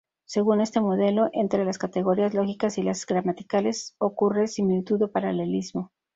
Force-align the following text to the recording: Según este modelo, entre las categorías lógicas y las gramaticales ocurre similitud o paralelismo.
Según 0.25 0.61
este 0.61 0.79
modelo, 0.81 1.29
entre 1.31 1.63
las 1.63 1.77
categorías 1.77 2.33
lógicas 2.33 2.75
y 2.79 2.81
las 2.81 3.05
gramaticales 3.05 3.93
ocurre 3.99 4.47
similitud 4.47 4.99
o 5.03 5.11
paralelismo. 5.11 5.91